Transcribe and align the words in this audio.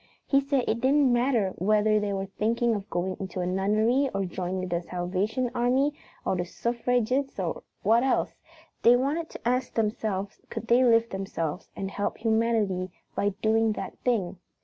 He 0.25 0.41
said 0.41 0.63
it 0.67 0.81
didn't 0.81 1.13
matter 1.13 1.51
whether 1.59 1.99
they 1.99 2.11
were 2.11 2.25
thinking 2.25 2.73
of 2.73 2.89
going 2.89 3.17
into 3.19 3.39
a 3.39 3.45
nunnery 3.45 4.09
or 4.15 4.25
joining 4.25 4.67
the 4.67 4.81
Salvation 4.81 5.51
Army 5.53 5.93
or 6.25 6.35
the 6.35 6.43
Suffragets 6.43 7.37
or 7.39 7.61
what 7.83 8.01
else, 8.01 8.33
they 8.81 8.95
wanted 8.95 9.29
to 9.29 9.47
ask 9.47 9.75
themselves 9.75 10.41
could 10.49 10.65
they 10.65 10.83
lift 10.83 11.11
themselves 11.11 11.69
and 11.75 11.91
help 11.91 12.17
humanity 12.17 12.89
by 13.13 13.35
doing 13.43 13.73
that 13.73 13.95
thing. 13.99 14.37